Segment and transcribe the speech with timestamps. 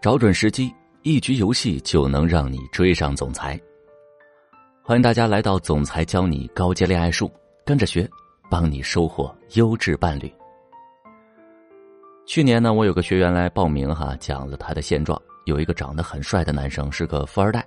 [0.00, 3.58] 找准时机，一局游戏就能让你追上总裁。
[4.82, 7.32] 欢迎大家来到总裁教你高阶恋爱术，
[7.64, 8.08] 跟着学，
[8.50, 10.30] 帮你收获优质伴侣。
[12.26, 15.20] 去年呢，我有个学员来报名哈，讲了他的现状。
[15.46, 17.64] 有一个长得很帅的男生，是个富二代，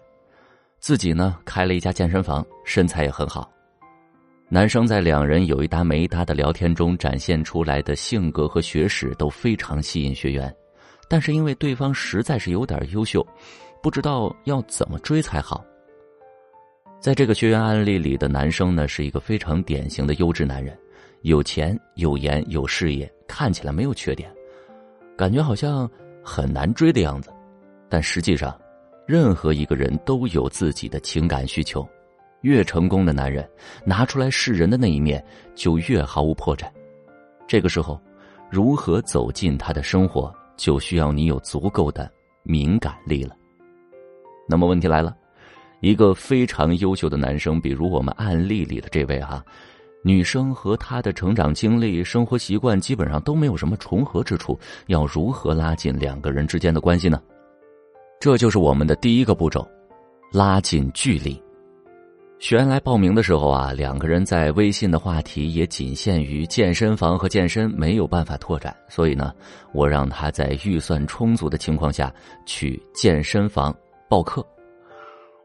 [0.80, 3.50] 自己呢开了一家健身房，身材也很好。
[4.50, 10.54] 男生在两人有一搭没一搭的聊天中展现出来的性格和学识都非常吸引学员。
[11.09, 13.25] 但是因为对方实在是有点优秀，
[13.81, 15.65] 不知道要怎么追才好。
[17.00, 20.77] 在这个学员案例里的男生呢，是一个非常典型的优质男人，
[21.21, 24.29] 有钱、有颜、有事业，看起来没有缺点，
[25.17, 25.89] 感觉好像
[26.23, 27.33] 很难追的样子。
[27.89, 28.55] 但实际上，
[29.07, 31.87] 任何一个人都有自己的情感需求，
[32.41, 33.50] 越成功的男人，
[33.83, 36.67] 拿出来示人的那一面就越毫无破绽。
[37.47, 38.00] 这个时候，
[38.52, 40.31] 如何走进他的生活？
[40.59, 42.11] 就需要你有足够的
[42.44, 43.33] 敏感力了。
[44.45, 45.16] 那么问题来了，
[45.80, 49.42] 一个非常优秀的男生，比如我们案例里的这位哈，
[50.03, 57.22] 女生和他的成长经历、生活习惯基本上都没有什么重合之处，要如何拉近两个人之间的关系呢？
[58.19, 59.66] 这就是我们的第一个步骤，
[60.34, 61.41] 拉近距离。
[62.40, 68.73] 学员来报名的时候啊，两个人在微信的话题也仅限于健身房和健身，没有办法拓展。
[68.88, 69.34] 所以呢，
[69.73, 72.12] 我让他在预算充足的情况下
[72.46, 73.76] 去健身房
[74.09, 74.44] 报课。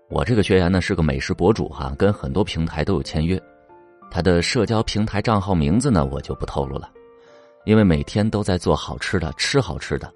[0.08, 3.42] 我这个学员呢是个美食博主哈，跟很多平台都有签约。
[4.08, 6.88] 他的社交平台账号名字呢我就不透露了，
[7.64, 10.10] 因为每天都在做好吃的，吃好吃的。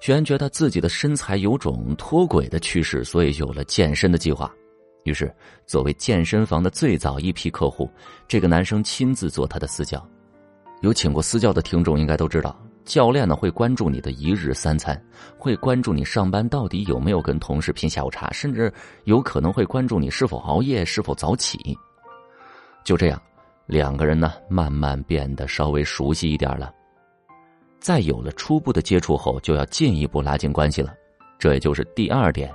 [0.00, 4.48] 学员觉得自己的身材有种脱轨的趋势，所以有了健身的计划。
[5.04, 5.34] 于是，
[5.66, 7.90] 作为健身房的最早一批客户，
[8.28, 10.06] 这个男生亲自做他的私教。
[10.82, 15.00] 有请过私教的听众应该都知道，教练呢会关注你的一日三餐，
[15.38, 18.72] 会关注你上班到底有没有跟同事拼下午茶，甚至
[19.04, 21.58] 有可能会关注你是否熬夜、是否早起。
[22.84, 23.20] 就这样，
[23.66, 26.72] 两个人呢慢慢变得稍微熟悉一点了。
[27.78, 30.94] 在有了初步的接触后，就要进一步拉近关系了。
[31.38, 32.54] 这也就是第二点。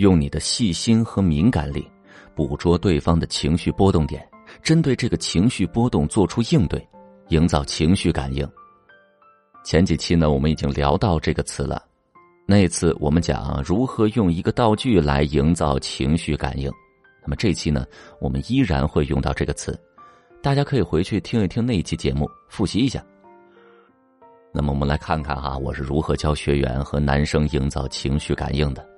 [0.00, 1.86] 用你的细心和敏感力，
[2.34, 4.26] 捕捉对方的情绪波动点，
[4.62, 6.88] 针对这个情绪波动做出应对，
[7.28, 8.48] 营造情绪感应。
[9.62, 11.84] 前几期呢，我们已经聊到这个词了。
[12.46, 16.72] 那次我们讲如何用一个道具来营造情绪感应。
[17.22, 17.84] 那么这期呢，
[18.22, 19.78] 我们依然会用到这个词，
[20.42, 23.04] 大家可以回去听一听那一期节目，复习一下。
[24.50, 28.89] 那么我们来看看哈，我是如何教学员和男生营造情绪感应的。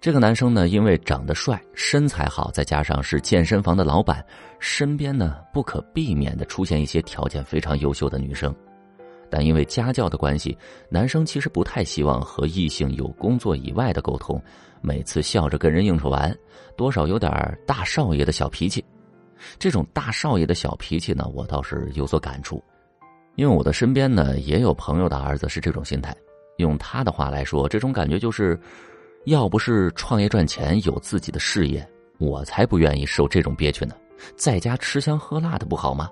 [0.00, 4.24] 这个男生呢，因为长得帅、身材好，再加上是健身房的老板，
[4.58, 8.54] 身边呢不可避免的出现一些条件非常优秀的女生。
[9.28, 10.56] 但因为家教的关系，
[10.88, 14.42] 男生其实不太希望和异性有工作以外的沟通，
[14.80, 16.34] 每次笑着跟人应酬完，
[16.78, 17.30] 多少有点
[17.66, 18.82] 大少爷的小脾气。
[19.58, 22.62] 这种大少爷的小脾气呢，我倒是有所感触，
[23.36, 26.16] 因为我的身边呢也有朋友的儿子是这种心态。
[26.56, 28.58] 用他的话来说，这种感觉就是。
[29.24, 31.86] 要不是创业赚钱有自己的事业，
[32.18, 33.94] 我才不愿意受这种憋屈呢。
[34.36, 36.10] 在家吃香喝辣的不好吗？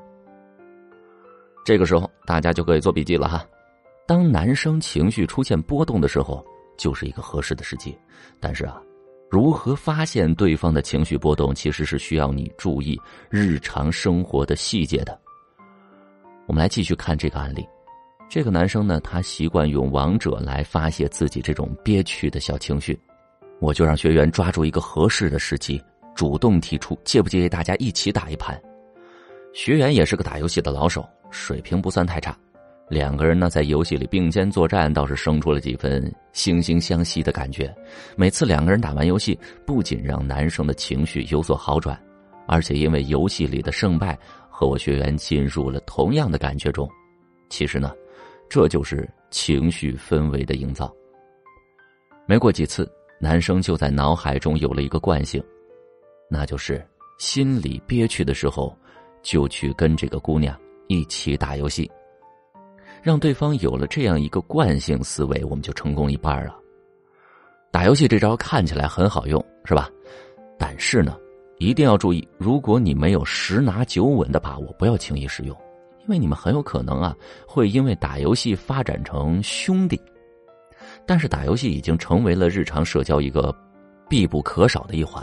[1.64, 3.44] 这个时候大家就可以做笔记了哈。
[4.06, 6.44] 当男生情绪出现波动的时候，
[6.78, 7.96] 就是一个合适的时机。
[8.40, 8.80] 但是啊，
[9.30, 12.98] 如何发现对方的情绪波动，其实是需要你注意
[13.28, 15.18] 日常生活的细节的。
[16.46, 17.66] 我们来继续看这个案例。
[18.30, 22.98] 这个男生呢，他习惯用王者来发泄自己这种憋屈的小情绪，
[23.58, 25.82] 我就让学员抓住一个合适的时机，
[26.14, 28.60] 主动提出介不介意大家一起打一盘。
[29.54, 32.36] 学员也是个打游戏的老手，水平不算太差，
[32.90, 36.02] 两个人呢在游戏里并肩作战，倒是生出了几分
[36.34, 37.74] 惺惺相惜的感觉。
[38.14, 41.98] 每次两个人打完游戏，不仅让男生的情绪有所好转，
[42.46, 44.18] 而且因为游戏里的胜败
[44.50, 46.86] 和我学员进入了同样的感觉中。
[47.48, 47.90] 其实呢。
[48.48, 50.92] 这就是情绪氛围的营造。
[52.26, 55.42] 没过几次，男生就在脑海中有了一个惯性，
[56.30, 56.86] 那就是
[57.18, 58.76] 心里憋屈的时候，
[59.22, 60.58] 就去跟这个姑娘
[60.88, 61.90] 一起打游戏，
[63.02, 66.54] 让对方有了这样一个惯性思维，我们就成功一半了。
[67.70, 69.90] 打游戏这招看起来很好用，是吧？
[70.58, 71.18] 但是呢，
[71.58, 75.56] 一定要注意，如果你没有十拿九稳的把握，不要轻易使用。
[76.08, 77.14] 因为你们很有可能啊，
[77.46, 80.00] 会因为打游戏发展成兄弟，
[81.06, 83.54] 但是打游戏已经成为了日常社交一个
[84.08, 85.22] 必不可少的一环。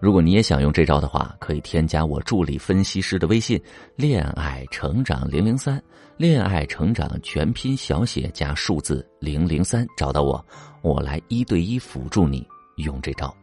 [0.00, 3.60] 如果你也想用这招的话，可以添加我助理分析师的微信
[3.94, 5.82] “恋爱成长零零三”，
[6.16, 10.42] 恋爱成长全拼小写加数字零零三，找到我，
[10.80, 12.46] 我来一对一辅助你
[12.76, 13.34] 用这招。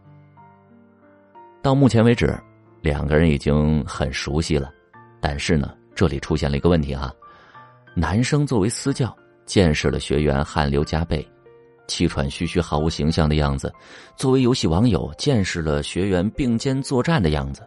[1.61, 2.35] 到目前为止，
[2.81, 4.71] 两个人已经很熟悉了，
[5.21, 7.13] 但是呢，这里出现了一个问题哈，
[7.95, 11.27] 男生作为私教，见识了学员汗流浃背。
[11.85, 13.71] 气喘吁吁、毫无形象的样子，
[14.15, 17.61] 作为游戏网友，见识了学员并肩作战的样子。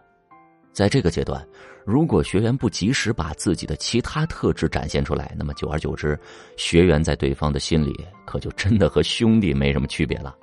[0.72, 1.46] 在这个阶段，
[1.84, 6.18] 如果学员不及时把自己的其他特质展现出来，那么久而久之，
[6.56, 7.94] 学员在对方的心里
[8.26, 10.34] 可就真的和兄弟没什么区别了。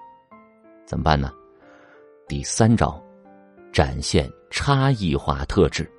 [0.85, 1.31] 怎么办呢？
[2.27, 3.03] 第三招，
[3.71, 5.91] 展现差异化特质。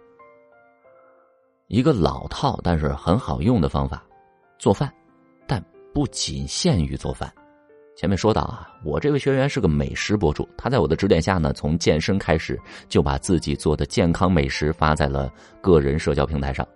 [1.66, 4.04] 一个老套但是很好用的方法，
[4.58, 4.92] 做饭，
[5.46, 5.64] 但
[5.94, 7.32] 不仅限于做饭。
[7.96, 15.32] 前面说到啊，我这位学员是个美食博主，他在我的指点下呢，从健身开始就把自己做的健康美食发在了
[15.62, 16.66] 个人社交平台上，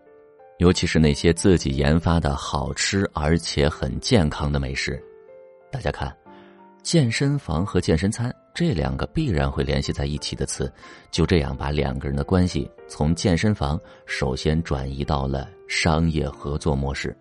[0.59, 5.03] 尤其是那些自己研发的好吃而且很健康的美食。
[5.71, 6.17] 大家看，
[6.83, 10.69] 健身房和健身餐这两个必然会联系在一起的词，
[11.13, 17.17] 就这样把两个人的关系从健身房首先转移到了商业合作模式。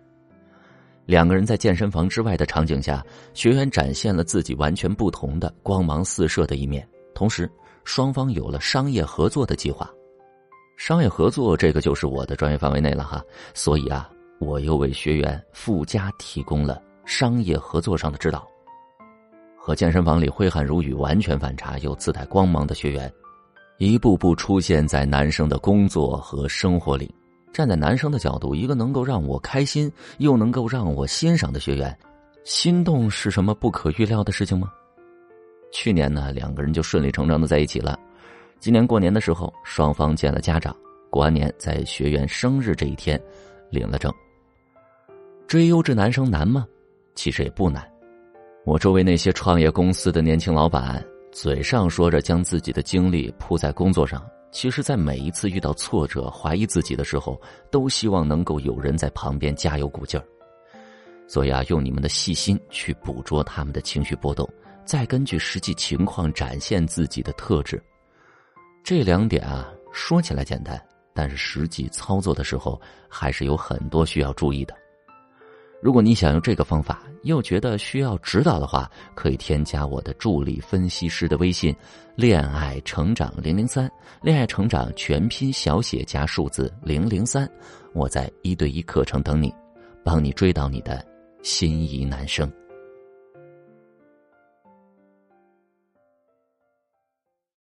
[1.06, 6.84] 两个人在健身房之外的场景下，学员展现了自己完全不同的光芒四射的一面。
[7.14, 7.48] 同时，
[7.84, 9.88] 双方有了商业合作的计划。
[10.76, 13.22] 商业合作这个就是我的专业范围内了哈，
[13.54, 18.44] 所以啊，我又为学员附加提供了商业合作上的指导。
[19.68, 23.12] 和健身房里挥汗如雨、完全反差又自带光芒的学员，
[23.76, 27.14] 一步步出现在男生的工作和生活里。
[27.52, 31.94] 站在男生的角度，一个能够让我开心又能够让我欣赏的学员，
[32.44, 34.72] 心动是什么不可预料的事情吗？
[35.70, 38.00] 去年呢，两个人就顺理成章的在一起了。
[38.58, 40.74] 今年过年的时候，双方见了家长，
[41.10, 43.22] 过完年在学员生日这一天
[43.70, 44.10] 领了证。
[45.46, 46.66] 追优质男生难吗？
[47.14, 47.86] 其实也不难。
[48.68, 54.22] 我周围那些创业公司的年轻老板，嘴上说着将自己的精力扑在工作上。
[54.52, 60.26] 其实，在每一次遇到挫折、怀疑自己的时候，都希望能够有人在旁边加油鼓劲儿。
[61.26, 64.46] 所以啊，用你们的细心去捕捉他们的情绪波动，
[64.84, 67.82] 再根据实际情况展现自己的特质。
[68.84, 70.78] 这两点啊，说起来简单，
[71.14, 72.78] 但是实际操作的时候，
[73.08, 74.76] 还是有很多需要注意的。
[75.80, 81.74] 如果你想用这个方法，又觉得需要指导的话，可以添加我的助理分析师的微信
[82.16, 83.88] “恋爱成长零零三”，
[84.20, 87.48] 恋爱成长全拼小写加数字零零三，
[87.94, 89.54] 我在一对一课程等你，
[90.04, 91.04] 帮你追到你的
[91.42, 92.50] 心仪男生。